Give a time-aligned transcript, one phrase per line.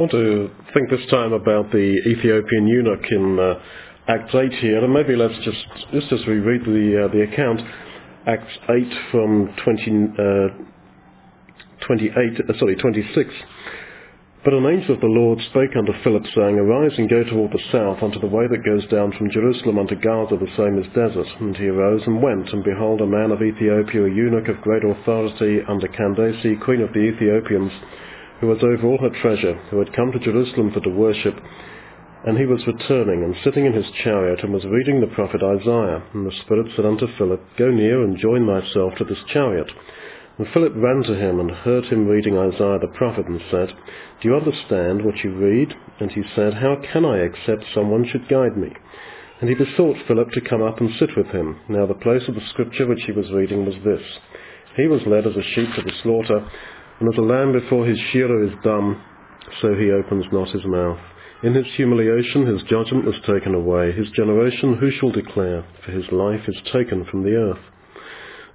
[0.00, 3.60] I want to think this time about the Ethiopian eunuch in uh,
[4.08, 5.60] Acts 8 here, and maybe let's just,
[5.92, 7.60] just as we read the, uh, the account,
[8.24, 9.84] Acts 8 from 20,
[10.16, 13.28] uh, 28, uh, sorry, 26.
[14.42, 17.60] But an angel of the Lord spake unto Philip, saying, Arise and go toward the
[17.68, 21.28] south unto the way that goes down from Jerusalem unto Gaza, the same as desert.
[21.44, 24.80] And he arose and went, and behold, a man of Ethiopia, a eunuch of great
[24.80, 27.72] authority under Candace, queen of the Ethiopians,
[28.40, 31.36] who was over all her treasure, who had come to Jerusalem for to worship.
[32.26, 36.02] And he was returning, and sitting in his chariot, and was reading the prophet Isaiah.
[36.12, 39.70] And the Spirit said unto Philip, Go near and join thyself to this chariot.
[40.38, 43.68] And Philip ran to him and heard him reading Isaiah the prophet and said,
[44.22, 45.74] Do you understand what you read?
[46.00, 48.72] And he said, How can I except someone should guide me?
[49.40, 51.60] And he besought Philip to come up and sit with him.
[51.68, 54.02] Now the place of the scripture which he was reading was this.
[54.76, 56.46] He was led as a sheep to the slaughter,
[57.00, 59.02] and as a lamb before his shearer is dumb,
[59.60, 61.00] so he opens not his mouth.
[61.42, 63.92] In his humiliation his judgment was taken away.
[63.92, 65.64] His generation who shall declare?
[65.84, 67.64] For his life is taken from the earth.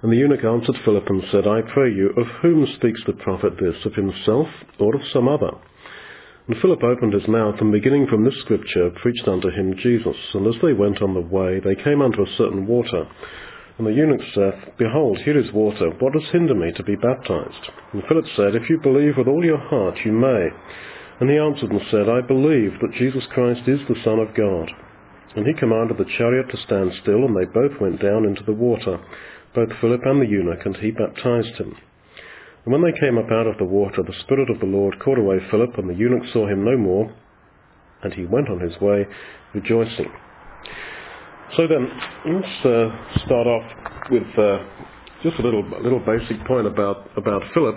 [0.02, 3.54] And the eunuch answered Philip and said, I pray you, of whom speaks the prophet
[3.58, 4.46] this, of himself
[4.78, 5.50] or of some other?
[6.46, 10.16] And Philip opened his mouth, and beginning from this scripture, preached unto him Jesus.
[10.34, 13.08] And as they went on the way, they came unto a certain water.
[13.78, 15.90] And the eunuch saith, Behold, here is water.
[15.98, 17.70] What does hinder me to be baptized?
[17.92, 20.48] And Philip said, If you believe with all your heart, you may.
[21.20, 24.70] And he answered and said, I believe that Jesus Christ is the Son of God.
[25.36, 28.56] And he commanded the chariot to stand still, and they both went down into the
[28.56, 28.98] water
[29.56, 31.74] both Philip and the eunuch, and he baptized him.
[32.64, 35.18] And when they came up out of the water, the Spirit of the Lord caught
[35.18, 37.10] away Philip, and the eunuch saw him no more,
[38.02, 39.06] and he went on his way
[39.54, 40.12] rejoicing.
[41.54, 41.88] So then,
[42.26, 43.62] let's uh, start off
[44.10, 44.58] with uh,
[45.22, 47.76] just a little, little basic point about, about Philip.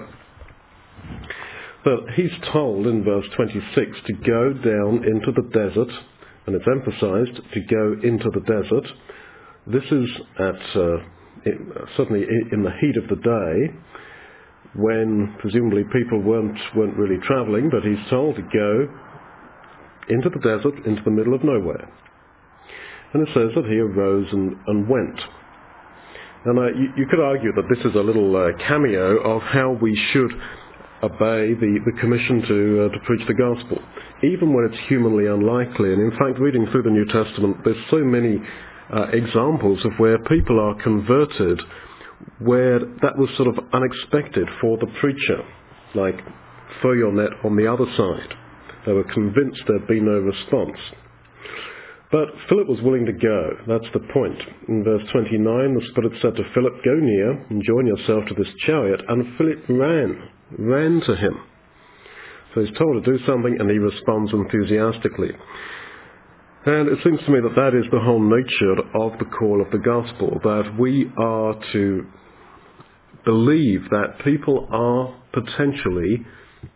[1.86, 5.89] That he's told in verse 26 to go down into the desert,
[6.48, 8.86] and it's emphasized to go into the desert.
[9.67, 10.98] This is at uh,
[11.95, 13.73] certainly in the heat of the day,
[14.76, 18.88] when presumably people weren't, weren't really travelling, but he's told to go
[20.10, 21.88] into the desert, into the middle of nowhere.
[23.14, 25.20] And it says that he arose and, and went.
[26.45, 29.71] And uh, you, you, could argue that this is a little uh, cameo of how
[29.81, 30.31] we should
[31.03, 33.80] obey the, the commission to, uh, to preach the gospel,
[34.23, 35.93] even when it's humanly unlikely.
[35.93, 38.39] And in fact, reading through the New Testament, there's so many
[38.93, 41.61] uh, examples of where people are converted
[42.39, 45.43] where that was sort of unexpected for the preacher,
[45.95, 46.15] like
[46.83, 48.33] net on the other side.
[48.86, 50.77] They were convinced there'd be no response.
[52.11, 53.52] But Philip was willing to go.
[53.67, 54.42] That's the point.
[54.67, 58.52] In verse 29, the Spirit said to Philip, Go near and join yourself to this
[58.65, 59.02] chariot.
[59.08, 61.37] And Philip ran, ran to him.
[62.53, 65.30] So he's told to do something and he responds enthusiastically.
[66.65, 69.71] And it seems to me that that is the whole nature of the call of
[69.71, 72.05] the gospel, that we are to
[73.23, 76.26] believe that people are potentially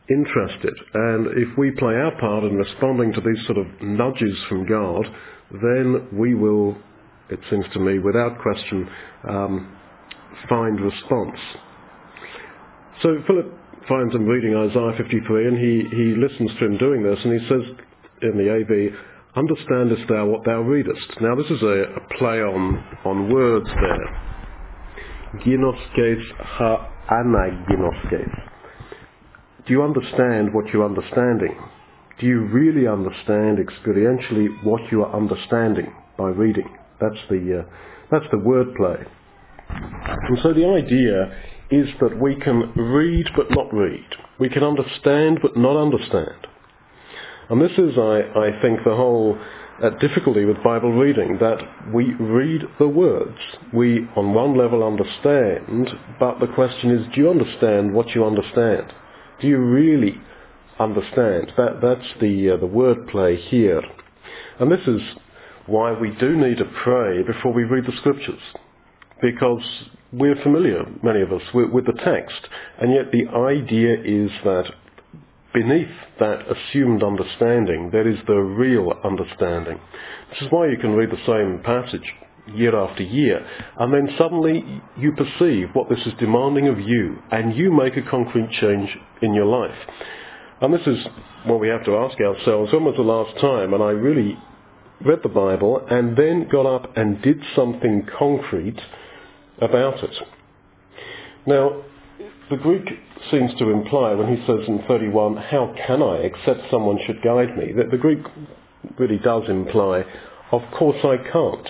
[0.10, 0.74] interested.
[0.94, 5.06] And if we play our part in responding to these sort of nudges from God,
[5.52, 6.76] then we will,
[7.30, 8.90] it seems to me, without question,
[9.30, 9.78] um,
[10.50, 11.38] find response.
[13.02, 13.52] So Philip
[13.88, 17.48] finds him reading Isaiah 53 and he, he listens to him doing this and he
[17.48, 17.62] says
[18.22, 18.94] in the AV,
[19.36, 21.20] Understandest thou what thou readest?
[21.20, 24.24] Now this is a, a play on, on words there.
[25.44, 28.53] Ginoskes ha anaginoskes.
[29.66, 31.56] Do you understand what you're understanding?
[32.20, 36.70] Do you really understand experientially what you are understanding by reading?
[37.00, 37.72] That's the, uh,
[38.12, 38.98] that's the word play.
[39.70, 41.34] And so the idea
[41.72, 44.06] is that we can read but not read.
[44.40, 46.48] We can understand but not understand.
[47.50, 49.38] And this is, I, I think, the whole
[49.82, 51.60] uh, difficulty with Bible reading, that
[51.94, 53.38] we read the words.
[53.74, 58.94] We, on one level, understand, but the question is, do you understand what you understand?
[59.42, 60.22] Do you really
[60.80, 61.52] understand?
[61.58, 63.82] That, that's the, uh, the word play here.
[64.60, 65.02] And this is
[65.66, 68.42] why we do need to pray before we read the scriptures.
[69.22, 69.64] Because
[70.12, 72.48] we're familiar, many of us, with, with the text.
[72.80, 74.66] And yet the idea is that
[75.54, 75.88] beneath
[76.20, 79.80] that assumed understanding, there is the real understanding.
[80.30, 82.12] This is why you can read the same passage
[82.48, 83.46] year after year,
[83.78, 88.10] and then suddenly you perceive what this is demanding of you, and you make a
[88.10, 88.90] concrete change
[89.22, 89.78] in your life.
[90.62, 90.98] And this is
[91.46, 94.38] what we have to ask ourselves, when was the last time, and I really
[95.02, 98.80] read the Bible and then got up and did something concrete
[99.62, 100.16] about it.
[101.46, 101.84] Now,
[102.50, 102.88] the Greek
[103.32, 107.58] seems to imply when he says in 31, how can I except someone should guide
[107.58, 108.20] me, that the Greek
[108.98, 110.04] really does imply,
[110.52, 111.68] of course I can't.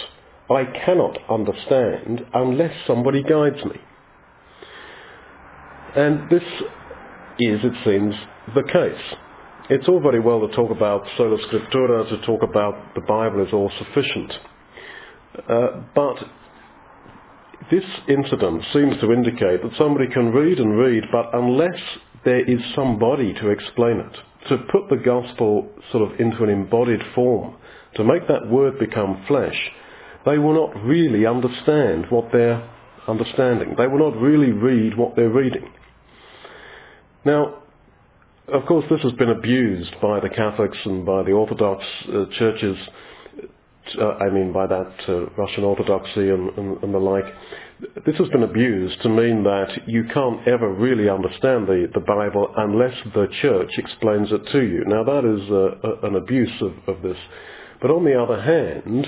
[0.54, 3.76] I cannot understand unless somebody guides me.
[5.96, 6.44] And this
[7.40, 8.16] is, it seems,
[8.56, 9.18] the case.
[9.70, 13.54] It's all very well to talk about sola scriptura, to talk about the Bible is
[13.54, 14.34] all sufficient.
[15.48, 16.16] Uh, but
[17.72, 21.80] this incident seems to indicate that somebody can read and read, but unless
[22.26, 27.02] there is somebody to explain it, to put the gospel sort of into an embodied
[27.16, 27.56] form,
[27.96, 29.56] to make that word become flesh,
[30.26, 32.70] they will not really understand what they're
[33.08, 33.76] understanding.
[33.78, 35.70] They will not really read what they're reading.
[37.26, 37.64] Now,
[38.48, 42.78] of course, this has been abused by the Catholics and by the Orthodox uh, churches.
[44.00, 47.26] Uh, I mean, by that uh, Russian Orthodoxy and, and, and, the like.
[48.06, 52.54] This has been abused to mean that you can't ever really understand the, the Bible
[52.58, 54.84] unless the church explains it to you.
[54.88, 57.18] Now, that is uh, an abuse of, of this.
[57.82, 59.08] But on the other hand,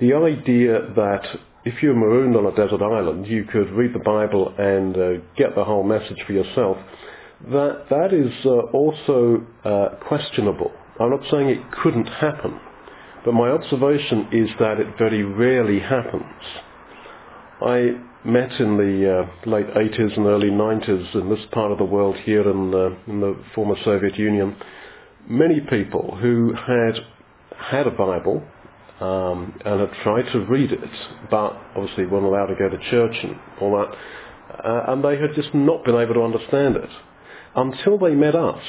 [0.00, 1.26] the idea that
[1.64, 5.54] if you're marooned on a desert island, you could read the Bible and uh, get
[5.54, 6.78] the whole message for yourself
[7.48, 10.70] that that is uh, also uh, questionable.
[11.00, 12.60] I'm not saying it couldn't happen,
[13.24, 16.42] but my observation is that it very rarely happens.
[17.62, 21.84] I met in the uh, late 80s and early 90s in this part of the
[21.84, 24.56] world here in, uh, in the former Soviet Union
[25.26, 26.94] many people who had
[27.56, 28.42] had a Bible
[29.00, 30.80] um, and had tried to read it,
[31.30, 33.96] but obviously weren't allowed to go to church and all that,
[34.64, 36.90] uh, and they had just not been able to understand it
[37.56, 38.62] until they met us.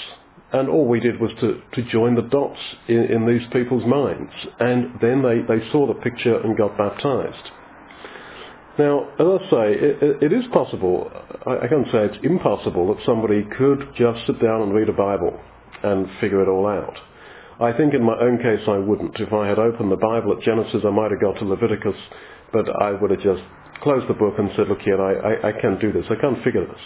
[0.54, 4.34] And all we did was to, to join the dots in, in these people's minds.
[4.60, 7.52] And then they, they saw the picture and got baptized.
[8.78, 11.10] Now, as I say, it, it is possible,
[11.46, 14.94] I, I can't say it's impossible, that somebody could just sit down and read a
[14.94, 15.40] Bible
[15.84, 16.98] and figure it all out.
[17.62, 19.20] I think in my own case I wouldn't.
[19.20, 21.96] If I had opened the Bible at Genesis, I might have got to Leviticus,
[22.52, 23.44] but I would have just
[23.84, 26.06] closed the book and said, look here, I, I, I can't do this.
[26.10, 26.82] I can't figure this.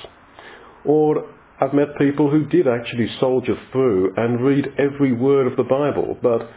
[0.83, 1.29] Or
[1.61, 6.17] I've met people who did actually soldier through and read every word of the Bible,
[6.21, 6.49] but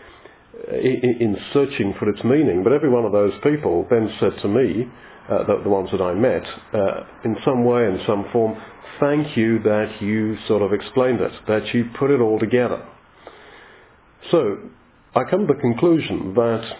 [0.73, 2.65] in searching for its meaning.
[2.65, 4.89] But every one of those people then said to me,
[5.31, 6.43] uh, the, the, ones that I met,
[6.73, 8.61] uh, in some way, in some form,
[8.99, 12.83] thank you that you sort of explained it, that you put it all together.
[14.31, 14.59] So,
[15.15, 16.77] I come to the conclusion that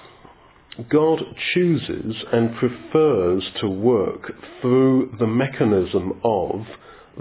[0.91, 1.25] God
[1.55, 6.67] chooses and prefers to work through the mechanism of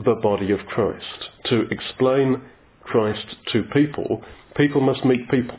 [0.05, 1.29] the body of Christ.
[1.45, 2.41] To explain
[2.83, 4.21] Christ to people,
[4.55, 5.57] people must meet people.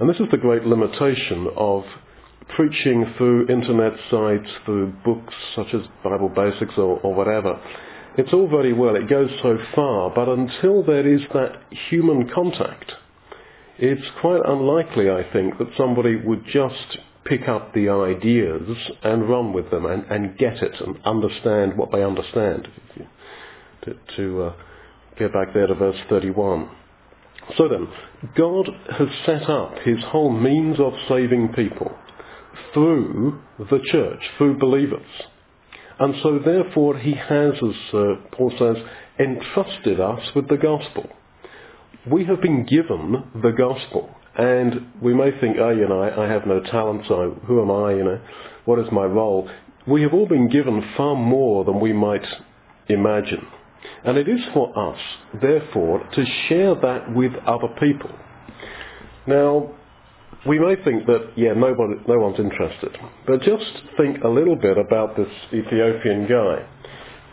[0.00, 1.84] And this is the great limitation of
[2.56, 7.60] preaching through internet sites, through books such as Bible Basics or, or whatever.
[8.18, 12.92] It's all very well, it goes so far, but until there is that human contact,
[13.78, 18.62] it's quite unlikely, I think, that somebody would just pick up the ideas
[19.02, 22.68] and run with them and, and get it and understand what they understand
[23.82, 24.52] to, to uh,
[25.18, 26.70] get back there to verse 31.
[27.56, 27.88] So then,
[28.36, 28.68] God
[28.98, 31.92] has set up his whole means of saving people
[32.72, 35.06] through the church, through believers.
[35.98, 38.76] And so therefore he has, as uh, Paul says,
[39.18, 41.08] entrusted us with the gospel.
[42.10, 44.10] We have been given the gospel.
[44.38, 47.94] And we may think, oh, you know, I, have no talent, so who am I,
[47.94, 48.20] you know,
[48.66, 49.48] what is my role?
[49.86, 52.26] We have all been given far more than we might
[52.88, 53.46] imagine.
[54.04, 55.00] And it is for us,
[55.40, 58.10] therefore, to share that with other people.
[59.26, 59.74] Now,
[60.46, 62.96] we may think that, yeah, nobody, no one's interested.
[63.26, 63.64] But just
[63.96, 66.66] think a little bit about this Ethiopian guy.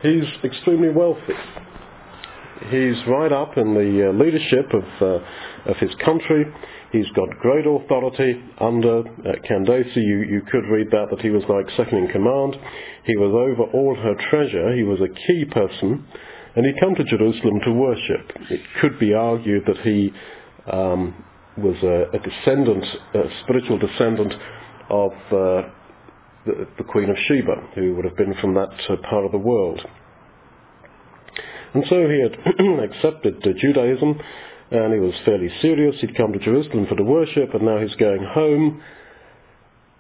[0.01, 1.33] He's extremely wealthy.
[2.69, 6.45] He's right up in the uh, leadership of, uh, of his country.
[6.91, 9.95] He's got great authority under uh, Candace.
[9.95, 12.55] You, you could read that, that he was like second in command.
[13.05, 14.75] He was over all her treasure.
[14.75, 16.05] He was a key person
[16.55, 18.31] and he'd come to Jerusalem to worship.
[18.50, 20.12] It could be argued that he
[20.72, 21.25] um,
[21.57, 24.33] was a, a, descendant, a spiritual descendant
[24.89, 25.69] of uh,
[26.45, 29.38] the, the, Queen of Sheba, who would have been from that uh, part of the
[29.38, 29.81] world.
[31.74, 32.34] And so he had
[32.84, 34.20] accepted Judaism,
[34.72, 35.96] and he was fairly serious.
[36.01, 38.82] He'd come to Jerusalem for the worship, and now he's going home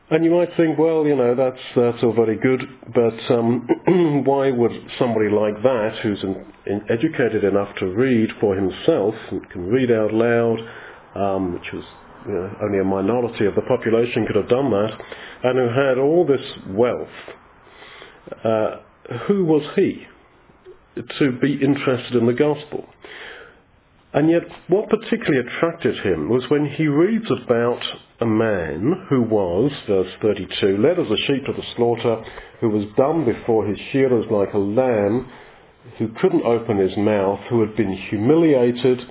[0.09, 2.61] and you might think, well, you know, that's, that's all very good,
[2.93, 3.67] but um,
[4.25, 9.49] why would somebody like that, who's in, in educated enough to read for himself, and
[9.49, 10.59] can read out loud,
[11.15, 11.83] um, which was
[12.27, 14.91] you know, only a minority of the population could have done that,
[15.45, 17.07] and who had all this wealth,
[18.43, 18.75] uh,
[19.27, 20.05] who was he?
[20.95, 22.87] To be interested in the gospel.
[24.13, 27.81] And yet, what particularly attracted him was when he reads about
[28.21, 32.23] a man who was, verse 32, led as a sheep to the slaughter,
[32.61, 35.27] who was dumb before his shearers like a lamb,
[35.97, 39.01] who couldn't open his mouth, who had been humiliated,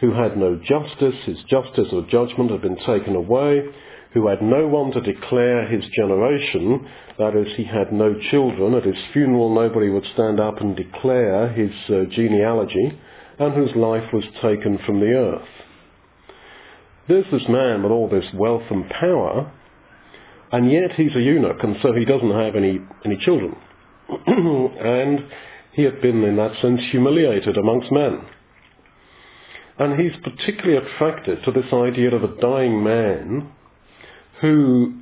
[0.00, 3.62] who had no justice, his justice or judgment had been taken away,
[4.14, 6.86] who had no one to declare his generation,
[7.18, 8.74] that is, he had no children.
[8.74, 12.98] At his funeral, nobody would stand up and declare his uh, genealogy,
[13.38, 15.48] and whose life was taken from the earth.
[17.06, 19.52] There's this man with all this wealth and power,
[20.52, 23.56] and yet he's a eunuch, and so he doesn't have any, any children.
[24.26, 25.24] and
[25.72, 28.20] he had been, in that sense, humiliated amongst men.
[29.78, 33.52] And he's particularly attracted to this idea of a dying man
[34.40, 34.94] who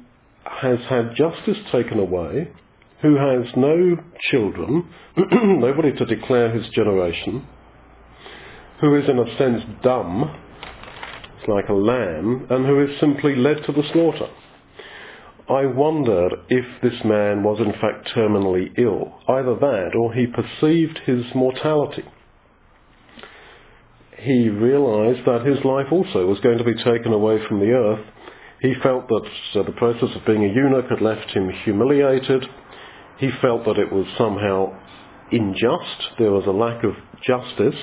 [0.44, 2.48] has had justice taken away,
[3.02, 3.96] who has no
[4.30, 4.88] children,
[5.60, 7.46] nobody to declare his generation,
[8.80, 10.34] who is in a sense dumb,
[11.48, 14.28] like a lamb, and who is simply led to the slaughter.
[15.48, 19.20] I wondered if this man was in fact terminally ill.
[19.28, 22.02] Either that or he perceived his mortality.
[24.18, 28.04] He realized that his life also was going to be taken away from the earth
[28.66, 32.44] he felt that uh, the process of being a eunuch had left him humiliated.
[33.18, 34.76] He felt that it was somehow
[35.30, 36.18] unjust.
[36.18, 37.80] There was a lack of justice.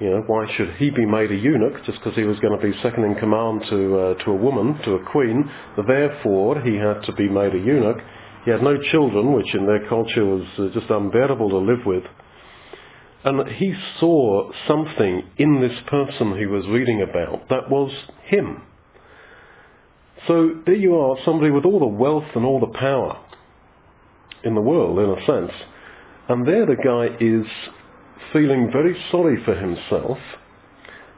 [0.00, 2.64] You know, why should he be made a eunuch just because he was going to
[2.64, 5.50] be second in command to uh, to a woman, to a queen?
[5.76, 7.98] Therefore, he had to be made a eunuch.
[8.44, 12.04] He had no children, which in their culture was uh, just unbearable to live with.
[13.24, 17.90] And he saw something in this person he was reading about that was
[18.24, 18.62] him.
[20.26, 23.20] So there you are, somebody with all the wealth and all the power
[24.42, 25.52] in the world, in a sense.
[26.28, 27.46] And there the guy is
[28.32, 30.18] feeling very sorry for himself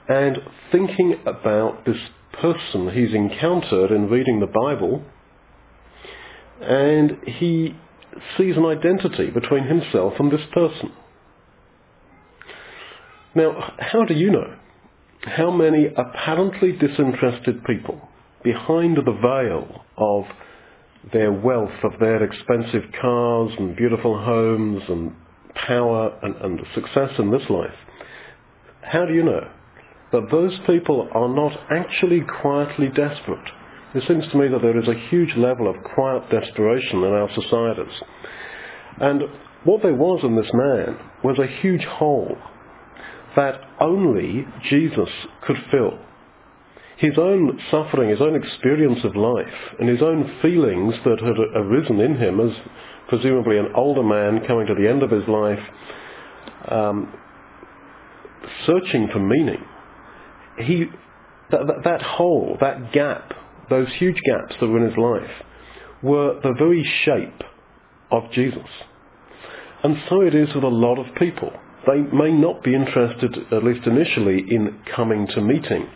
[0.08, 0.38] and
[0.72, 1.96] thinking about this
[2.40, 5.02] person he's encountered in reading the Bible.
[6.60, 7.76] And he
[8.36, 10.92] sees an identity between himself and this person.
[13.34, 14.56] Now, how do you know?
[15.22, 18.00] How many apparently disinterested people
[18.42, 20.24] behind the veil of
[21.12, 25.12] their wealth, of their expensive cars and beautiful homes and
[25.54, 27.74] power and, and success in this life,
[28.82, 29.48] how do you know
[30.12, 33.48] that those people are not actually quietly desperate?
[33.94, 37.30] It seems to me that there is a huge level of quiet desperation in our
[37.34, 38.02] societies.
[39.00, 39.22] And
[39.64, 42.36] what there was in this man was a huge hole
[43.36, 45.08] that only Jesus
[45.46, 45.98] could fill
[46.96, 52.00] his own suffering, his own experience of life, and his own feelings that had arisen
[52.00, 52.56] in him as
[53.08, 55.58] presumably an older man coming to the end of his life,
[56.70, 57.12] um,
[58.64, 59.62] searching for meaning.
[60.58, 60.86] He,
[61.50, 63.32] that, that, that hole, that gap,
[63.68, 65.30] those huge gaps that were in his life,
[66.02, 67.42] were the very shape
[68.10, 68.68] of Jesus.
[69.82, 71.52] And so it is with a lot of people.
[71.86, 75.88] They may not be interested, at least initially, in coming to meeting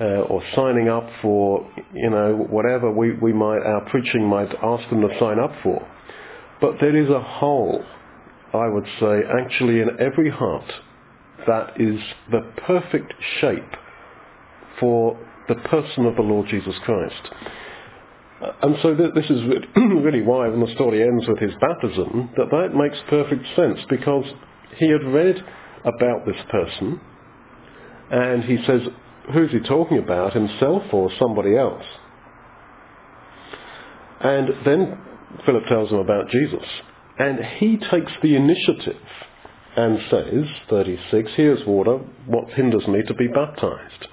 [0.00, 4.88] uh, or signing up for, you know, whatever we, we might, our preaching might ask
[4.88, 5.86] them to sign up for.
[6.60, 7.84] But there is a hole,
[8.54, 10.70] I would say, actually in every heart
[11.46, 11.98] that is
[12.30, 13.76] the perfect shape
[14.78, 17.28] for the person of the Lord Jesus Christ.
[18.42, 19.42] Uh, and so th- this is
[19.76, 24.24] really why when the story ends with his baptism, that that makes perfect sense because
[24.76, 25.36] he had read
[25.84, 27.00] about this person
[28.10, 28.80] and he says,
[29.32, 31.84] who's he talking about, himself or somebody else?
[34.20, 34.98] And then
[35.46, 36.64] Philip tells him about Jesus.
[37.18, 39.00] And he takes the initiative
[39.76, 44.08] and says, 36, here's water, what hinders me to be baptized?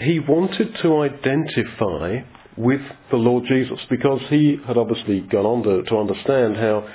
[0.00, 2.20] He wanted to identify
[2.56, 2.80] with
[3.10, 6.88] the Lord Jesus because he had obviously gone on to, to understand how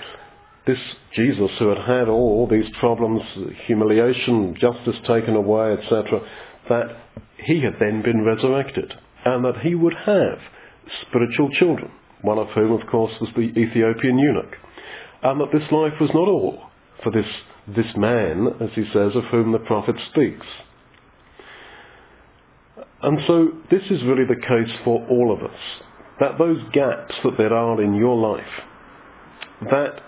[0.66, 0.78] this
[1.16, 3.22] Jesus who had had all these problems,
[3.66, 6.22] humiliation, justice taken away, etc.,
[6.70, 6.96] that
[7.38, 8.94] he had then been resurrected
[9.26, 10.40] and that he would have
[11.08, 11.92] spiritual children,
[12.22, 14.56] one of whom, of course, was the Ethiopian eunuch,
[15.22, 16.70] and that this life was not all
[17.04, 17.26] for this,
[17.68, 20.46] this man, as he says, of whom the prophet speaks.
[23.02, 25.60] And so this is really the case for all of us,
[26.20, 28.44] that those gaps that there are in your life,
[29.70, 30.02] that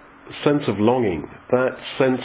[0.44, 2.22] sense of longing, that sense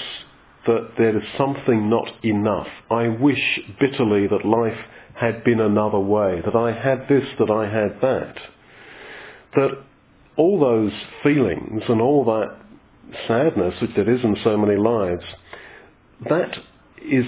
[0.67, 2.69] that there is something not enough.
[2.91, 4.79] I wish bitterly that life
[5.15, 8.37] had been another way, that I had this, that I had that.
[9.57, 9.85] That
[10.37, 12.57] all those feelings and all that
[13.27, 15.25] sadness which there is in so many lives
[16.29, 16.57] that
[17.03, 17.25] is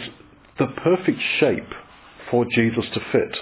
[0.59, 1.69] the perfect shape
[2.31, 3.37] for Jesus to fit.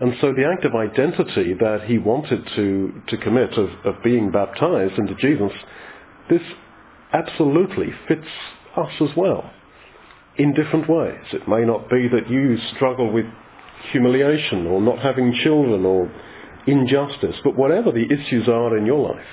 [0.00, 4.30] And so the act of identity that he wanted to, to commit of, of being
[4.30, 5.52] baptized into Jesus,
[6.28, 6.42] this
[7.12, 8.28] absolutely fits
[8.76, 9.50] us as well
[10.36, 11.24] in different ways.
[11.32, 13.26] It may not be that you struggle with
[13.92, 16.10] humiliation or not having children or
[16.66, 19.26] injustice, but whatever the issues are in your life,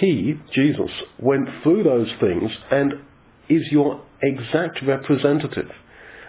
[0.00, 2.94] he, Jesus, went through those things and
[3.48, 5.70] is your exact representative.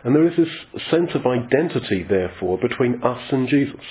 [0.03, 3.81] And there is this sense of identity, therefore, between us and Jesus.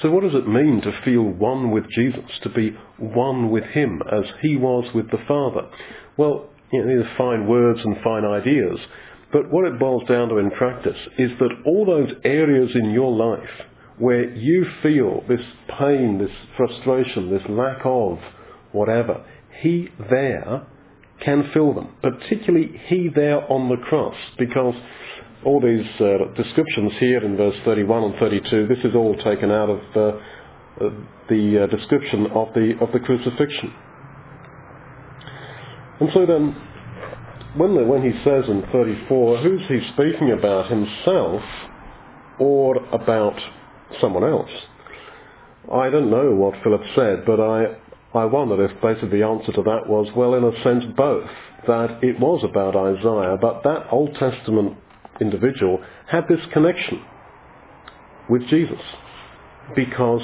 [0.00, 4.02] So what does it mean to feel one with Jesus, to be one with him
[4.10, 5.68] as he was with the Father?
[6.16, 8.78] Well, you know, these are fine words and fine ideas,
[9.32, 13.12] but what it boils down to in practice is that all those areas in your
[13.12, 13.48] life
[13.98, 15.40] where you feel this
[15.78, 18.18] pain, this frustration, this lack of
[18.72, 19.24] whatever,
[19.60, 20.66] he there
[21.24, 21.94] can fill them.
[22.02, 24.74] Particularly he there on the cross, because
[25.44, 29.70] all these uh, descriptions here in verse 31 and 32, this is all taken out
[29.70, 30.18] of uh,
[31.28, 33.72] the uh, description of the, of the crucifixion.
[36.02, 36.56] And so then,
[37.56, 41.40] when, the, when he says in 34, who's he speaking about, himself
[42.40, 43.38] or about
[44.00, 44.50] someone else?
[45.72, 47.76] I don't know what Philip said, but I,
[48.14, 51.30] I wondered if basically the answer to that was, well, in a sense, both.
[51.68, 54.76] That it was about Isaiah, but that Old Testament
[55.20, 57.00] individual had this connection
[58.28, 58.80] with Jesus
[59.76, 60.22] because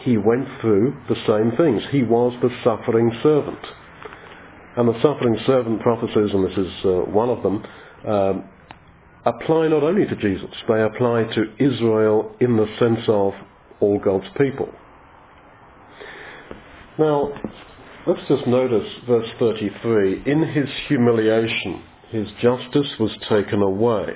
[0.00, 1.80] he went through the same things.
[1.92, 3.64] He was the suffering servant.
[4.76, 7.64] And the suffering servant prophecies, and this is uh, one of them,
[8.06, 8.44] um,
[9.24, 13.34] apply not only to Jesus, they apply to Israel in the sense of
[13.80, 14.68] all God's people.
[16.98, 17.32] Now,
[18.06, 20.22] let's just notice verse 33.
[20.26, 24.06] In his humiliation, his justice was taken away.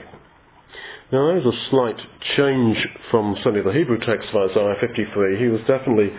[1.12, 2.00] Now there's a slight
[2.36, 2.76] change
[3.10, 5.38] from certainly the Hebrew text of Isaiah 53.
[5.38, 6.10] He was definitely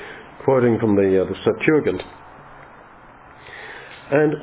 [0.46, 2.02] quoting from the, uh, the Septuagint.
[4.12, 4.34] And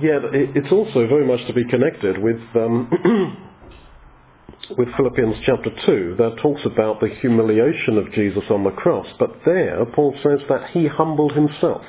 [0.00, 3.38] yet it's also very much to be connected with, um,
[4.76, 9.06] with Philippians chapter 2 that talks about the humiliation of Jesus on the cross.
[9.18, 11.82] But there Paul says that he humbled himself.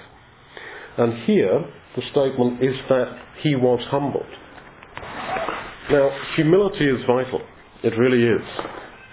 [0.97, 4.25] And here the statement is that he was humbled.
[5.89, 7.41] Now, humility is vital.
[7.83, 8.47] It really is.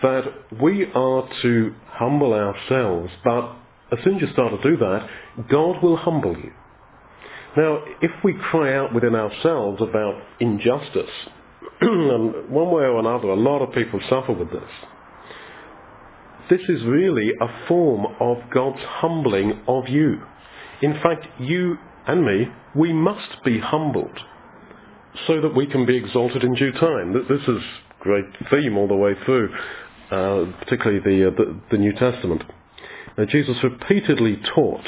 [0.02, 0.24] That
[0.60, 3.56] we are to humble ourselves, but
[3.92, 5.08] as soon as you start to do that,
[5.48, 6.52] God will humble you.
[7.56, 11.10] Now, if we cry out within ourselves about injustice,
[11.80, 14.70] and one way or another, a lot of people suffer with this.
[16.48, 20.20] This is really a form of God's humbling of you.
[20.82, 24.18] In fact, you and me, we must be humbled
[25.26, 27.12] so that we can be exalted in due time.
[27.12, 29.52] This is a great theme all the way through,
[30.10, 32.42] uh, particularly the, uh, the, the, New Testament.
[33.16, 34.86] Now, Jesus repeatedly taught,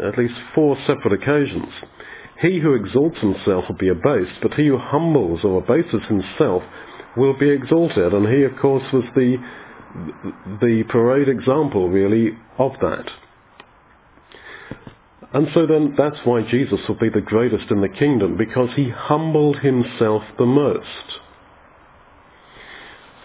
[0.00, 1.72] at least four separate occasions,
[2.40, 6.62] he who exalts himself will be abased, but he who humbles or abases himself
[7.16, 8.12] will be exalted.
[8.12, 9.36] And he, of course, was the,
[10.60, 13.08] the parade example, really, of that.
[15.34, 18.90] And so then that's why Jesus will be the greatest in the kingdom, because he
[18.90, 20.86] humbled himself the most.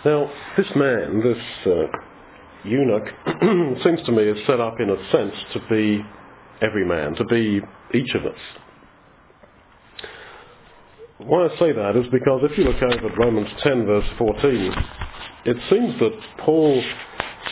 [0.05, 1.87] Now, this man, this uh,
[2.63, 3.07] eunuch,
[3.83, 6.05] seems to me is set up in a sense to be
[6.61, 7.61] every man, to be
[7.93, 8.39] each of us.
[11.19, 14.71] Why I say that is because if you look over at Romans 10 verse 14,
[15.45, 16.83] it seems that Paul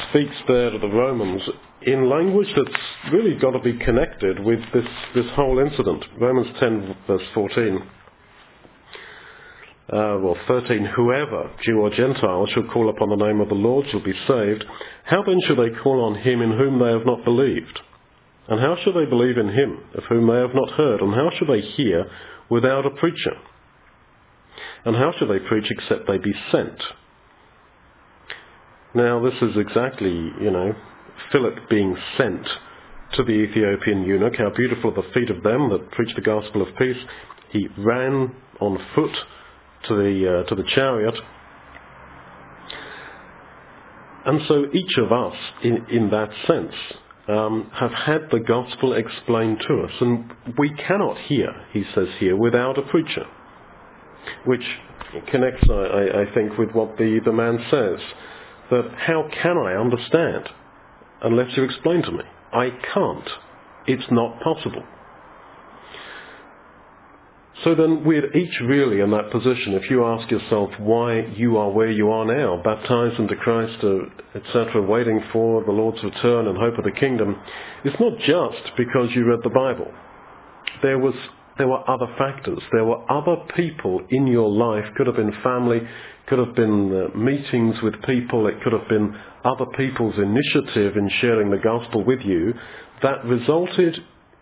[0.09, 1.41] speaks there to the Romans
[1.81, 6.03] in language that's really got to be connected with this, this whole incident.
[6.19, 7.89] Romans 10 verse 14.
[9.87, 13.85] Uh, well, 13, whoever, Jew or Gentile, shall call upon the name of the Lord
[13.91, 14.65] shall be saved.
[15.03, 17.79] How then shall they call on him in whom they have not believed?
[18.47, 21.01] And how shall they believe in him of whom they have not heard?
[21.01, 22.05] And how shall they hear
[22.49, 23.33] without a preacher?
[24.85, 26.81] And how shall they preach except they be sent?
[28.93, 30.73] Now, this is exactly, you know,
[31.31, 32.47] Philip being sent
[33.13, 34.35] to the Ethiopian eunuch.
[34.37, 36.97] How beautiful are the feet of them that preach the gospel of peace.
[37.49, 39.11] He ran on foot
[39.87, 41.15] to the, uh, to the chariot.
[44.25, 46.73] And so each of us, in, in that sense,
[47.27, 49.91] um, have had the gospel explained to us.
[50.01, 53.25] And we cannot hear, he says here, without a preacher.
[54.45, 54.65] Which
[55.27, 57.99] connects, I, I think, with what the, the man says.
[58.71, 60.49] That how can I understand?
[61.25, 62.23] unless you explain to me.
[62.53, 63.29] I can't.
[63.87, 64.83] It's not possible.
[67.63, 69.73] So then we're each really in that position.
[69.73, 74.37] If you ask yourself why you are where you are now, baptized into Christ, uh,
[74.37, 77.37] etc., waiting for the Lord's return and hope of the kingdom,
[77.85, 79.89] it's not just because you read the Bible.
[80.81, 81.15] There was
[81.57, 82.59] there were other factors.
[82.73, 84.83] There were other people in your life.
[84.97, 85.79] Could have been family,
[86.27, 88.47] could have been uh, meetings with people.
[88.47, 89.15] It could have been
[89.45, 92.53] other people's initiative in sharing the gospel with you
[93.01, 93.99] that resulted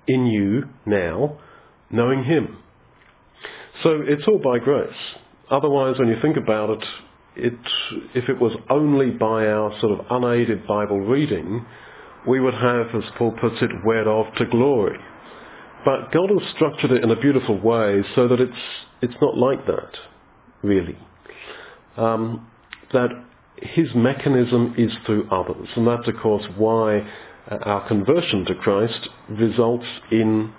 [0.08, 1.38] in you now
[1.92, 2.58] knowing Him.
[3.82, 4.94] So it's all by grace.
[5.50, 6.84] Otherwise, when you think about it,
[7.36, 7.54] it,
[8.14, 11.66] if it was only by our sort of unaided Bible reading,
[12.28, 14.98] we would have, as Paul puts it, wed off to glory.
[15.84, 18.54] But God has structured it in a beautiful way so that it's,
[19.02, 19.98] it's not like that,
[20.62, 20.98] really.
[21.98, 22.48] Um,
[22.94, 23.10] that
[23.58, 25.68] his mechanism is through others.
[25.76, 27.00] And that's, of course, why
[27.52, 30.54] uh, our conversion to Christ results in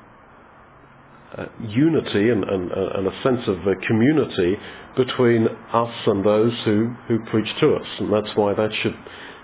[1.36, 4.56] uh, unity and, and, uh, and, a sense of a community
[4.96, 7.86] between us and those who, who preach to us.
[7.98, 8.96] And that's why that should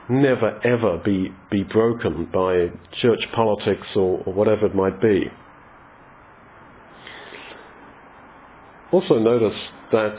[0.09, 2.69] never ever be, be broken by
[3.01, 5.25] church politics or, or whatever it might be.
[8.93, 9.59] Also notice
[9.93, 10.17] that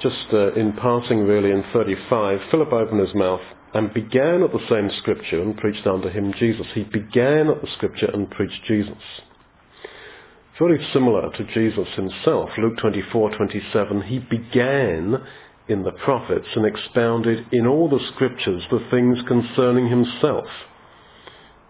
[0.00, 3.40] just uh, in passing really in 35, Philip opened his mouth
[3.74, 6.66] and began at the same scripture and preached unto him Jesus.
[6.74, 8.96] He began at the scripture and preached Jesus.
[10.62, 12.50] Very similar to Jesus himself.
[12.56, 15.20] Luke 24:27, he began
[15.66, 20.46] in the prophets and expounded in all the scriptures the things concerning himself.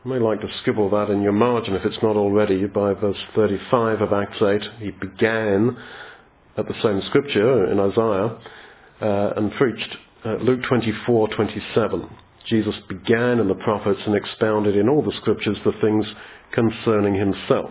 [0.05, 3.17] You may like to scribble that in your margin if it's not already by verse
[3.35, 4.63] 35 of Acts 8.
[4.81, 5.75] He began
[6.59, 8.37] at the same scripture in Isaiah
[9.01, 12.11] uh, and preached uh, Luke 24:27.
[12.45, 16.05] Jesus began in the prophets and expounded in all the scriptures the things
[16.53, 17.71] concerning himself.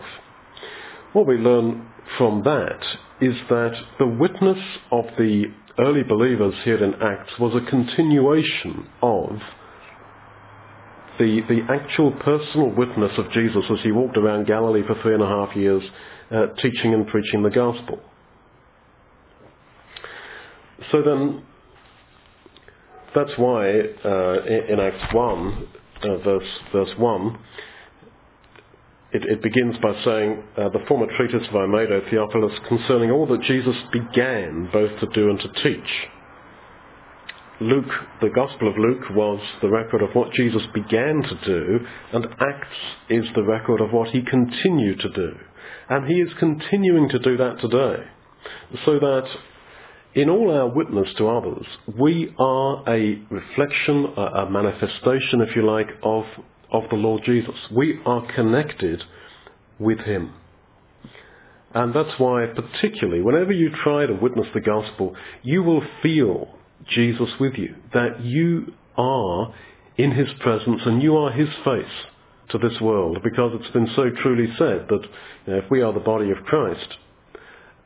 [1.13, 2.79] What we learn from that
[3.19, 4.59] is that the witness
[4.91, 5.45] of the
[5.77, 9.29] early believers here in Acts was a continuation of
[11.19, 15.21] the, the actual personal witness of Jesus as he walked around Galilee for three and
[15.21, 15.83] a half years
[16.31, 17.99] uh, teaching and preaching the gospel.
[20.91, 21.43] So then,
[23.13, 25.67] that's why uh, in Acts 1,
[26.03, 27.37] uh, verse, verse 1,
[29.13, 33.41] it, it begins by saying, uh, the former treatise of I Theophilus, concerning all that
[33.41, 36.09] Jesus began both to do and to teach.
[37.59, 41.79] Luke, the Gospel of Luke, was the record of what Jesus began to do,
[42.13, 42.77] and Acts
[43.09, 45.35] is the record of what he continued to do.
[45.89, 48.03] And he is continuing to do that today.
[48.85, 49.27] So that
[50.15, 51.65] in all our witness to others,
[51.99, 56.23] we are a reflection, a manifestation, if you like, of,
[56.71, 57.55] of the Lord Jesus.
[57.71, 59.03] We are connected
[59.79, 60.33] with Him.
[61.73, 66.53] And that's why, particularly, whenever you try to witness the gospel, you will feel
[66.89, 69.53] Jesus with you, that you are
[69.97, 71.85] in His presence and you are His face
[72.49, 75.03] to this world, because it's been so truly said that
[75.45, 76.97] you know, if we are the body of Christ,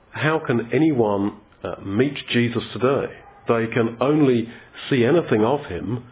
[0.10, 3.14] how can anyone uh, meet Jesus today.
[3.48, 4.50] They can only
[4.90, 6.04] see anything of him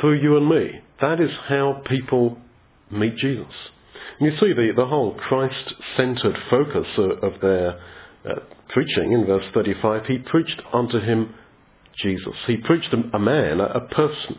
[0.00, 0.80] through you and me.
[1.00, 2.38] That is how people
[2.90, 3.54] meet Jesus.
[4.18, 7.80] And you see the, the whole Christ-centered focus of, of their
[8.28, 10.06] uh, preaching in verse 35.
[10.06, 11.34] He preached unto him
[12.02, 12.34] Jesus.
[12.46, 14.38] He preached a man, a person,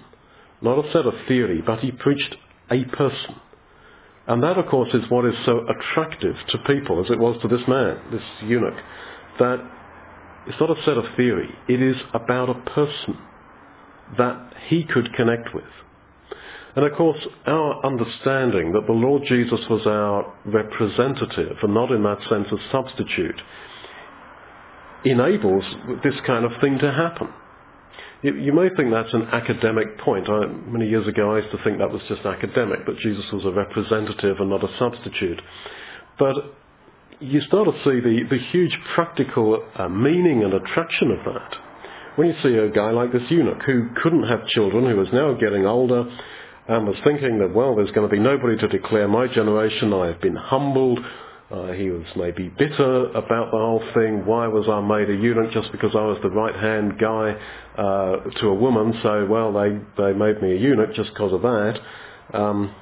[0.62, 2.36] not a set of theory, but he preached
[2.70, 3.36] a person.
[4.28, 7.48] And that, of course, is what is so attractive to people, as it was to
[7.48, 8.78] this man, this eunuch,
[9.40, 9.60] that
[10.48, 11.50] it's not a set of theory.
[11.68, 13.18] It is about a person
[14.18, 15.64] that he could connect with.
[16.76, 22.04] And of course, our understanding that the Lord Jesus was our representative and not in
[22.04, 23.42] that sense a substitute
[25.04, 25.66] enables
[26.04, 27.28] this kind of thing to happen.
[28.22, 30.30] You, you may think that's an academic point.
[30.30, 33.46] I, many years ago I used to think that was just academic, that Jesus was
[33.46, 35.42] a representative and not a substitute.
[36.20, 36.36] But
[37.20, 41.58] you start to see the, the huge practical uh, meaning and attraction of that.
[42.16, 45.34] When you see a guy like this eunuch who couldn't have children, who is now
[45.34, 46.06] getting older,
[46.72, 50.08] and was thinking that, well, there's going to be nobody to declare my generation, I
[50.08, 51.00] have been humbled,
[51.52, 54.26] uh, he was maybe bitter about the whole thing.
[54.26, 57.36] Why was I made a eunuch just because I was the right hand guy
[57.78, 58.98] uh, to a woman?
[59.04, 61.80] So, well, they, they made me a eunuch just because of that.
[62.34, 62.74] Um,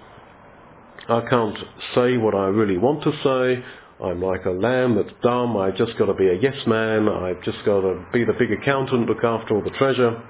[1.07, 1.57] I can't
[1.95, 3.65] say what I really want to say.
[4.05, 5.57] I'm like a lamb that's dumb.
[5.57, 7.09] I've just got to be a yes man.
[7.09, 10.21] I've just got to be the big accountant, look after all the treasure,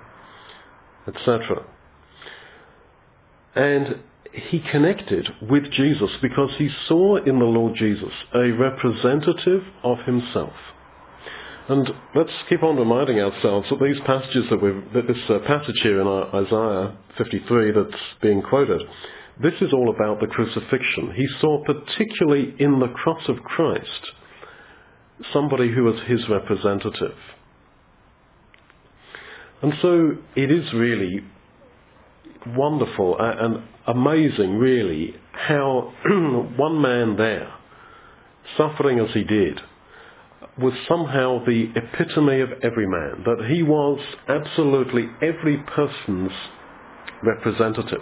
[1.07, 1.65] etc.
[3.55, 3.99] And
[4.31, 10.53] he connected with Jesus because he saw in the Lord Jesus a representative of himself.
[11.67, 15.79] And let's keep on reminding ourselves that these passages that we that this uh, passage
[15.83, 18.81] here in Isaiah 53 that's being quoted,
[19.41, 21.13] this is all about the crucifixion.
[21.15, 24.11] He saw particularly in the cross of Christ
[25.31, 27.15] somebody who was his representative.
[29.61, 31.23] And so it is really
[32.55, 35.93] wonderful and amazing, really, how
[36.57, 37.51] one man there,
[38.57, 39.59] suffering as he did,
[40.57, 46.31] was somehow the epitome of every man, that he was absolutely every person's
[47.23, 48.01] representative.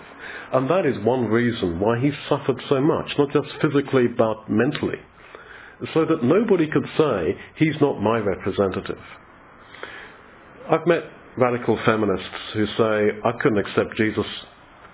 [0.54, 5.00] And that is one reason why he suffered so much, not just physically but mentally,
[5.94, 9.00] so that nobody could say, he's not my representative.
[10.70, 11.04] I've met
[11.38, 14.26] radical feminists who say, I couldn't accept Jesus.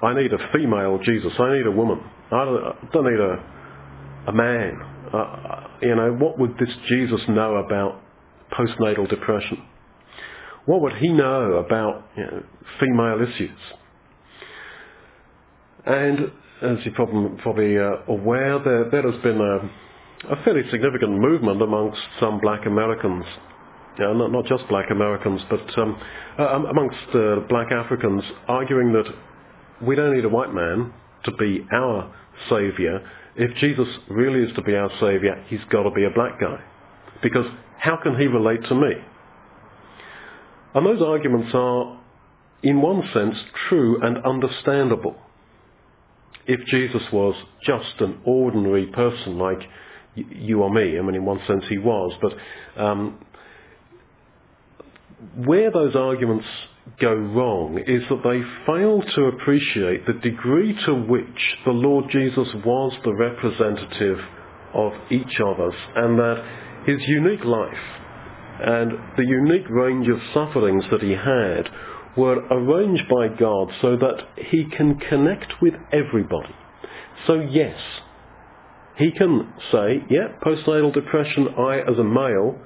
[0.02, 1.32] I need a female Jesus.
[1.40, 2.02] I need a woman.
[2.32, 4.82] I don't need a, a man.
[5.14, 8.02] Uh, you know, what would this Jesus know about
[8.52, 9.64] postnatal depression?
[10.66, 12.44] What would he know about you know,
[12.80, 13.60] female issues?
[15.86, 21.20] And as you're probably, probably uh, aware, there, there has been a, a fairly significant
[21.20, 23.26] movement amongst some black Americans
[24.00, 26.02] yeah, not, not just black Americans, but um,
[26.40, 29.06] uh, amongst uh, black Africans, arguing that
[29.86, 30.94] we don't need a white man
[31.26, 32.14] to be our
[32.50, 33.02] saviour.
[33.36, 36.60] If Jesus really is to be our saviour, he's got to be a black guy.
[37.22, 37.46] Because
[37.78, 38.94] how can he relate to me?
[40.74, 42.00] And those arguments are,
[42.64, 43.36] in one sense,
[43.70, 45.16] true and understandable.
[46.46, 49.62] If Jesus was just an ordinary person like
[50.16, 52.34] you or me, I mean, in one sense he was, but
[52.82, 53.20] um,
[55.46, 56.46] where those arguments
[57.00, 62.48] go wrong is that they fail to appreciate the degree to which the Lord Jesus
[62.66, 64.20] was the representative
[64.74, 66.44] of each of us and that
[66.86, 67.74] his unique life
[68.60, 71.70] and the unique range of sufferings that he had
[72.18, 76.54] were arranged by God so that he can connect with everybody.
[77.26, 77.80] So yes,
[78.98, 82.60] he can say, yeah, postnatal depression, I as a male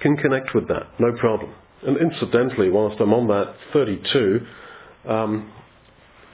[0.00, 1.54] can connect with that, no problem.
[1.86, 4.46] And incidentally, whilst I'm on that, 32,
[5.08, 5.52] um,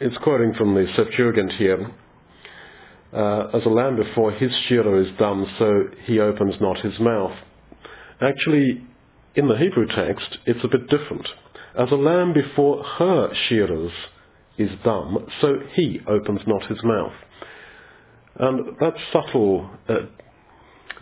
[0.01, 1.91] it's quoting from the Septuagint here.
[3.13, 7.37] Uh, as a lamb before his shearer is dumb, so he opens not his mouth.
[8.21, 8.85] Actually,
[9.37, 11.29] in the Hebrew text, it's a bit different.
[11.79, 13.93] As a lamb before her shearers
[14.59, 17.13] is dumb, so he opens not his mouth.
[18.37, 19.95] And that subtle uh,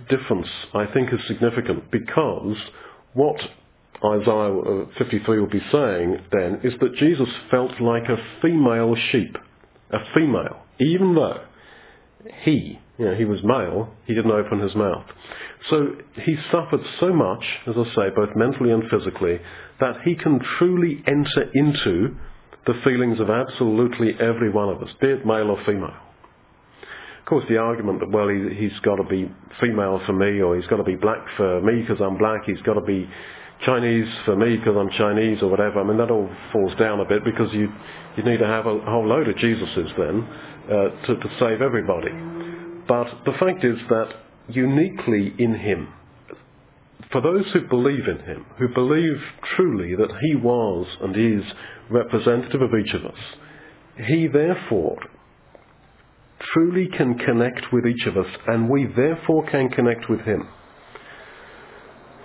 [0.09, 2.57] difference, I think, is significant because
[3.15, 3.37] what
[4.05, 9.37] Isaiah uh, 53 will be saying then is that Jesus felt like a female sheep,
[9.91, 11.41] a female, even though
[12.43, 15.05] he, you know, he was male, he didn't open his mouth.
[15.71, 19.41] So he suffered so much, as I say, both mentally and physically,
[19.81, 22.17] that he can truly enter into
[22.67, 25.97] the feelings of absolutely every one of us, be it male or female.
[27.21, 30.57] Of course, the argument that, well, he, has got to be female for me, or
[30.57, 33.09] he's got to be black for me because I'm black, he's got to be
[33.65, 35.81] Chinese for me because I'm Chinese or whatever.
[35.81, 37.73] I mean, that all falls down a bit because you
[38.17, 40.29] you need to have a whole load of Jesuses then
[40.71, 42.13] uh, to, to save everybody.
[42.87, 44.15] But the fact is that
[44.49, 45.89] uniquely in Him,
[47.11, 49.17] for those who believe in Him, who believe
[49.57, 51.45] truly that He was and is
[51.91, 53.19] representative of each of us,
[54.07, 54.99] He therefore
[56.53, 60.49] truly can connect with each of us, and we therefore can connect with Him.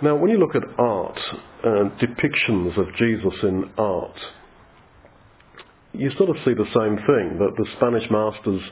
[0.02, 1.18] Now, when you look at art,
[1.62, 4.16] uh, depictions of Jesus in art,
[5.92, 8.62] you sort of see the same thing, that the Spanish masters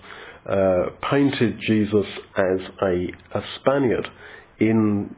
[0.48, 4.08] uh, painted Jesus as a, a Spaniard
[4.58, 5.14] in,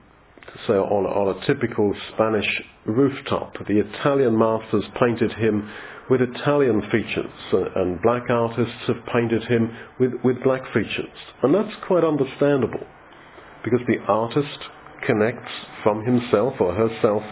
[0.67, 3.53] say, on, on a typical Spanish rooftop.
[3.69, 5.71] The Italian masters painted him
[6.09, 9.71] with Italian features, uh, and black artists have painted him
[10.01, 11.07] with, with black features.
[11.45, 12.85] And that's quite understandable,
[13.63, 14.59] because the artist
[15.07, 17.23] connects from himself or herself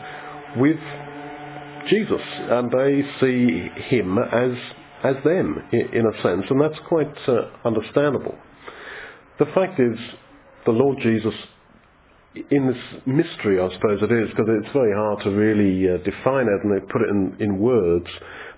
[0.57, 0.78] with
[1.88, 4.52] Jesus, and they see him as
[5.02, 8.35] as them in a sense, and that's quite uh, understandable.
[9.38, 9.96] The fact is,
[10.66, 11.35] the Lord Jesus,
[12.50, 16.46] in this mystery, I suppose it is, because it's very hard to really uh, define
[16.48, 18.07] it and put it in, in words,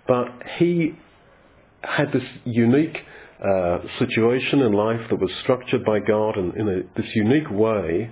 [0.09, 0.95] but he
[1.83, 2.97] had this unique
[3.45, 8.11] uh, situation in life that was structured by God in, in a, this unique way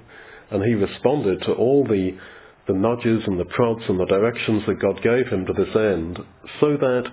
[0.51, 2.17] and he responded to all the,
[2.67, 6.19] the nudges and the prods and the directions that God gave him to this end,
[6.61, 7.05] so that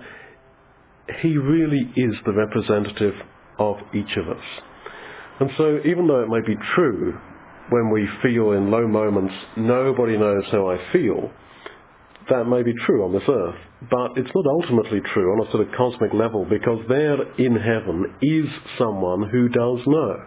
[1.22, 3.14] he really is the representative
[3.58, 4.44] of each of us.
[5.40, 7.18] And so even though it may be true
[7.70, 11.30] when we feel in low moments, nobody knows how I feel,
[12.30, 13.56] that may be true on this earth.
[13.90, 18.14] But it's not ultimately true on a sort of cosmic level because there in heaven
[18.22, 18.46] is
[18.78, 20.26] someone who does know.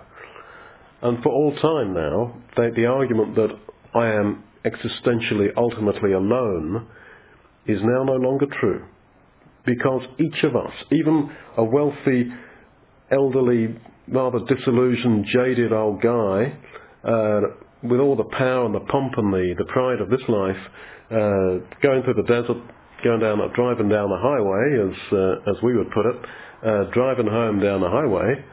[1.01, 3.57] And for all time now, the, the argument that
[3.95, 6.87] I am existentially, ultimately alone
[7.65, 8.85] is now no longer true.
[9.65, 12.31] Because each of us, even a wealthy,
[13.11, 13.75] elderly,
[14.07, 16.57] rather disillusioned, jaded old guy,
[17.03, 17.41] uh,
[17.83, 20.57] with all the power and the pomp and the, the pride of this life,
[21.11, 22.57] uh, going through the desert,
[23.03, 26.15] going down, driving down the highway, as uh, as we would put it,
[26.65, 28.43] uh, driving home down the highway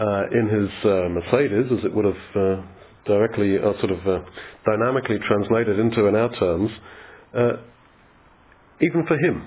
[0.00, 2.64] uh, in his uh, Mercedes, as it would have
[3.04, 4.24] directly, sort of
[4.64, 6.70] dynamically translated into in our terms.
[8.80, 9.46] even for him,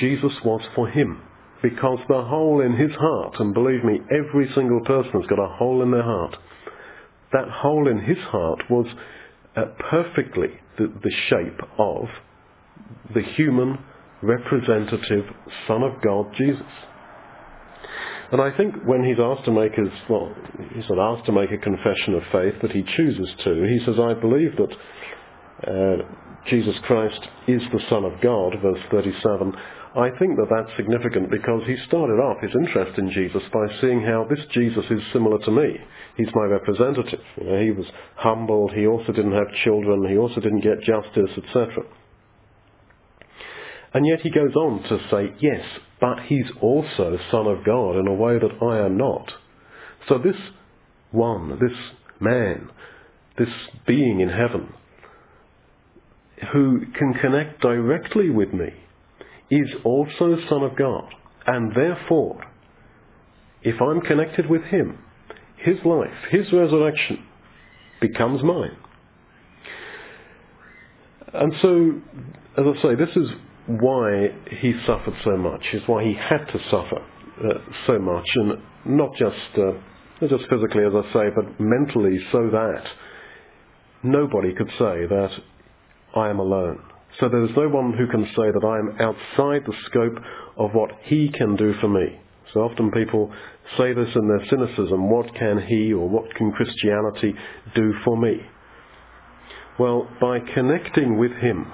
[0.00, 1.22] Jesus was for him
[1.62, 5.56] because the hole in his heart, and believe me, every single person has got a
[5.56, 6.36] hole in their heart.
[7.32, 8.86] That hole in his heart was
[9.56, 12.06] uh, perfectly the, the shape of
[13.14, 13.78] the human
[14.22, 15.24] representative
[15.66, 16.62] Son of God, Jesus.
[18.30, 20.34] And I think when he's asked to make his, well,
[20.74, 23.64] he's not asked to make a confession of faith, but he chooses to.
[23.64, 24.72] He says, I believe that
[25.66, 26.04] uh,
[26.46, 29.52] Jesus Christ is the Son of God, verse 37.
[29.96, 34.02] I think that that's significant because he started off his interest in Jesus by seeing
[34.02, 35.76] how this Jesus is similar to me.
[36.16, 37.20] He's my representative.
[37.40, 38.68] You know, he was humble.
[38.68, 40.06] He also didn't have children.
[40.08, 41.84] He also didn't get justice, etc.
[43.94, 45.64] And yet he goes on to say, yes,
[46.00, 49.32] but he's also Son of God in a way that I am not.
[50.08, 50.36] So this
[51.10, 51.76] one, this
[52.20, 52.70] man,
[53.36, 53.48] this
[53.86, 54.72] being in heaven,
[56.52, 58.72] who can connect directly with me,
[59.50, 61.12] is also Son of God.
[61.46, 62.44] And therefore,
[63.62, 64.98] if I'm connected with him,
[65.56, 67.24] his life, his resurrection
[68.00, 68.76] becomes mine.
[71.32, 72.00] And so,
[72.56, 73.28] as I say, this is
[73.68, 74.28] why
[74.60, 77.02] he suffered so much, is why he had to suffer
[77.44, 79.72] uh, so much, and not just, uh,
[80.20, 82.84] not just physically, as I say, but mentally, so that
[84.02, 85.30] nobody could say that
[86.16, 86.82] I am alone.
[87.20, 90.18] So there is no one who can say that I am outside the scope
[90.56, 92.18] of what he can do for me.
[92.54, 93.30] So often people
[93.76, 97.34] say this in their cynicism, what can he or what can Christianity
[97.74, 98.40] do for me?
[99.78, 101.70] Well, by connecting with him,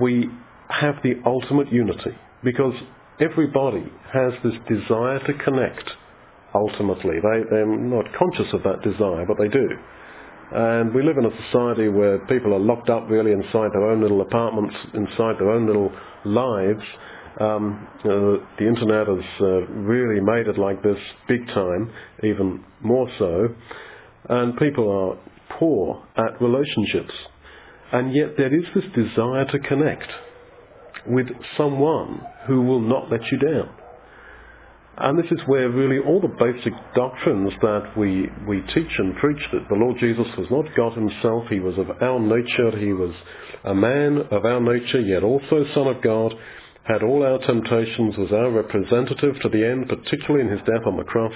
[0.00, 0.28] we
[0.68, 2.74] have the ultimate unity because
[3.20, 5.90] everybody has this desire to connect
[6.54, 7.16] ultimately.
[7.16, 9.68] They, they're not conscious of that desire, but they do.
[10.52, 14.00] And we live in a society where people are locked up really inside their own
[14.00, 15.90] little apartments, inside their own little
[16.24, 16.84] lives.
[17.40, 21.90] Um, uh, the internet has uh, really made it like this big time,
[22.22, 23.48] even more so.
[24.28, 27.12] And people are poor at relationships.
[27.92, 30.10] And yet there is this desire to connect
[31.06, 33.68] with someone who will not let you down.
[34.96, 39.42] And this is where really all the basic doctrines that we, we teach and preach
[39.52, 43.12] that the Lord Jesus was not God himself, he was of our nature, he was
[43.64, 46.32] a man of our nature, yet also Son of God,
[46.84, 50.96] had all our temptations, was our representative to the end, particularly in his death on
[50.96, 51.34] the cross,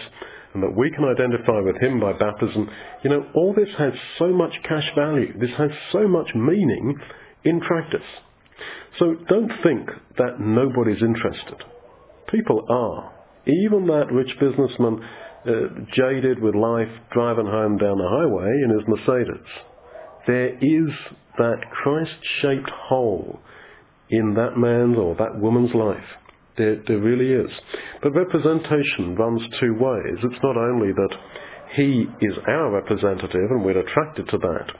[0.54, 2.68] and that we can identify with him by baptism.
[3.02, 5.36] You know, all this has so much cash value.
[5.38, 6.96] This has so much meaning
[7.44, 8.06] in practice.
[8.98, 11.62] So don't think that nobody's interested.
[12.30, 13.12] People are.
[13.46, 15.00] Even that rich businessman,
[15.46, 15.50] uh,
[15.94, 19.46] jaded with life, driving home down the highway in his Mercedes,
[20.26, 20.90] there is
[21.38, 23.40] that Christ-shaped hole
[24.10, 26.04] in that man's or that woman's life.
[26.56, 27.50] There, there really is.
[28.02, 30.18] But representation runs two ways.
[30.24, 31.16] It's not only that
[31.74, 34.72] he is our representative and we're attracted to that.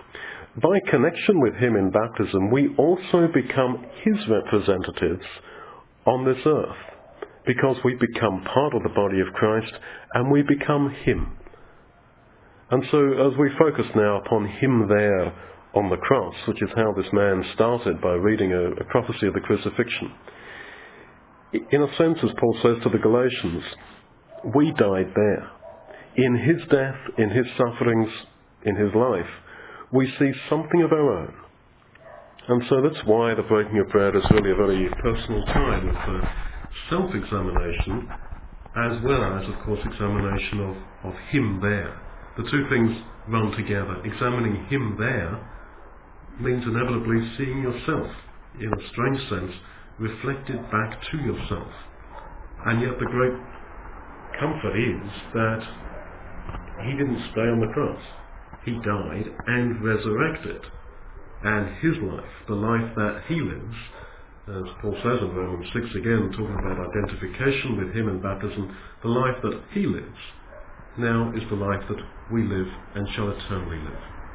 [0.62, 5.26] By connection with him in baptism, we also become his representatives
[6.06, 6.88] on this earth
[7.48, 9.72] because we become part of the body of Christ
[10.12, 11.32] and we become Him.
[12.70, 15.32] And so as we focus now upon Him there
[15.74, 19.34] on the cross, which is how this man started by reading a, a prophecy of
[19.34, 20.12] the crucifixion,
[21.72, 23.62] in a sense, as Paul says to the Galatians,
[24.54, 25.50] we died there.
[26.16, 28.10] In his death, in his sufferings,
[28.66, 29.30] in his life,
[29.92, 31.34] we see something of our own.
[32.48, 35.96] And so that's why the breaking of bread is really a very personal time of
[35.96, 36.28] uh,
[36.90, 38.08] self-examination
[38.76, 42.00] as well as, of course, examination of, of Him there.
[42.36, 42.96] The two things
[43.28, 44.00] run together.
[44.04, 45.40] Examining Him there
[46.40, 48.06] means inevitably seeing yourself,
[48.60, 49.52] in a strange sense,
[49.98, 51.72] reflected back to yourself.
[52.66, 53.34] And yet the great
[54.38, 55.62] comfort is that
[56.84, 58.00] he didn't stay on the cross.
[58.68, 60.60] He died and resurrected.
[61.42, 63.76] And his life, the life that he lives,
[64.46, 69.08] as Paul says in Romans 6 again, talking about identification with him in baptism, the
[69.08, 70.18] life that he lives
[70.98, 74.17] now is the life that we live and shall eternally live.